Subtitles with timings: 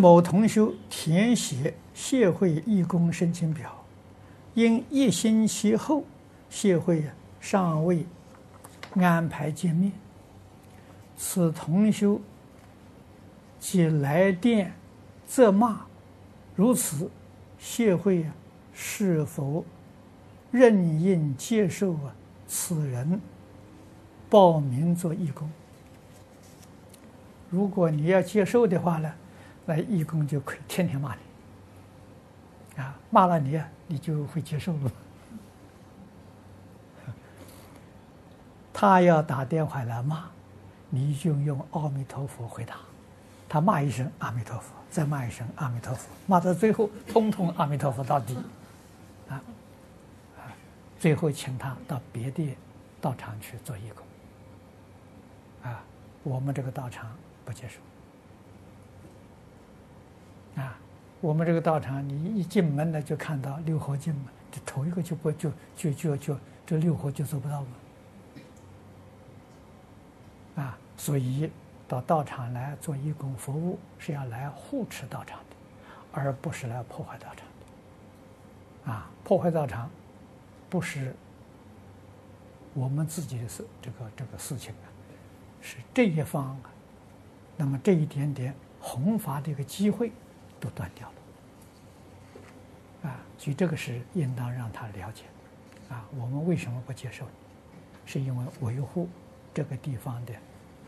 [0.00, 3.84] 某同学填写协会义工申请表，
[4.54, 6.04] 因一星期后
[6.48, 7.04] 协会
[7.38, 8.06] 尚未
[8.94, 9.92] 安排见面，
[11.18, 12.18] 此同学
[13.58, 14.72] 即来电
[15.26, 15.82] 责骂，
[16.56, 17.10] 如此
[17.58, 18.24] 协会
[18.72, 19.62] 是否
[20.50, 22.14] 任应接受啊
[22.46, 23.20] 此人
[24.30, 25.50] 报名做义工？
[27.50, 29.12] 如果你要接受的话呢？
[29.70, 34.90] 那义工就可以天天骂你，啊，骂了你，你就会接受了。
[38.74, 40.24] 他要打电话来骂，
[40.88, 42.78] 你就用阿弥陀佛回答。
[43.48, 48.36] 他骂一声阿弥陀佛，再骂一声阿弥陀佛，骂到最后，通通阿弥陀佛到底，
[49.28, 49.40] 啊，
[50.36, 50.50] 啊，
[50.98, 52.56] 最后请他到别的
[53.00, 55.80] 道场去做义工，啊，
[56.24, 57.78] 我们这个道场不接受。
[60.56, 60.76] 啊，
[61.20, 67.68] 我们这个道场，你一进门呢，就看到六合敬嘛，这头一个就不就就就就这六合就做不到嘛。
[70.56, 71.50] 啊，所以
[71.86, 75.56] 到道场来做义工服务，是要来护持道场的，
[76.12, 78.90] 而不是来破坏道场的。
[78.90, 79.90] 啊，破坏道场，
[80.70, 81.14] 不是
[82.72, 84.88] 我们自己的事，这个这个事情啊，
[85.60, 86.58] 是这一方，
[87.58, 90.10] 那么这一点点弘法的一个机会。
[90.60, 91.08] 都断掉
[93.02, 95.24] 了，啊，所以这个是应当让他了解，
[95.88, 97.26] 啊，我们为什么不接受？
[98.04, 99.08] 是因为维护
[99.54, 100.34] 这个地方的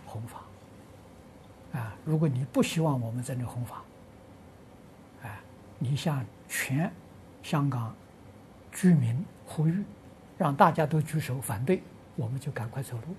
[0.05, 3.83] 弘法，啊，如果你不希望我们在这弘法，
[5.23, 5.41] 啊，
[5.79, 6.93] 你向全
[7.43, 7.95] 香港
[8.73, 9.85] 居民呼吁，
[10.37, 11.83] 让大家都举手反对，
[12.17, 13.15] 我们就赶快走路。